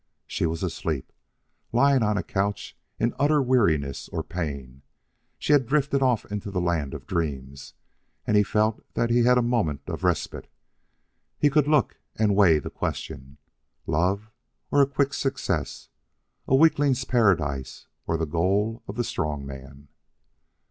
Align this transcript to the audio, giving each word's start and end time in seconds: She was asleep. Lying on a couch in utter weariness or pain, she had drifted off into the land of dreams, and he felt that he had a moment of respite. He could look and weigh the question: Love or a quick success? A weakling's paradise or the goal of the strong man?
She 0.25 0.47
was 0.47 0.63
asleep. 0.63 1.13
Lying 1.71 2.01
on 2.01 2.17
a 2.17 2.23
couch 2.23 2.75
in 2.97 3.13
utter 3.19 3.39
weariness 3.39 4.09
or 4.09 4.23
pain, 4.23 4.81
she 5.37 5.53
had 5.53 5.67
drifted 5.67 6.01
off 6.01 6.25
into 6.31 6.49
the 6.49 6.59
land 6.59 6.95
of 6.95 7.05
dreams, 7.05 7.75
and 8.25 8.35
he 8.35 8.41
felt 8.41 8.83
that 8.95 9.11
he 9.11 9.19
had 9.21 9.37
a 9.37 9.43
moment 9.43 9.81
of 9.85 10.03
respite. 10.03 10.49
He 11.37 11.51
could 11.51 11.67
look 11.67 11.99
and 12.15 12.35
weigh 12.35 12.57
the 12.57 12.71
question: 12.71 13.37
Love 13.85 14.31
or 14.71 14.81
a 14.81 14.87
quick 14.89 15.13
success? 15.13 15.89
A 16.47 16.55
weakling's 16.55 17.05
paradise 17.05 17.85
or 18.07 18.17
the 18.17 18.25
goal 18.25 18.81
of 18.87 18.95
the 18.95 19.03
strong 19.03 19.45
man? 19.45 19.87